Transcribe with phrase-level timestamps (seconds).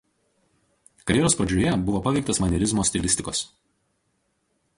[1.11, 3.45] Karjeros pradžioje buvo paveiktas manierizmo stilistikos.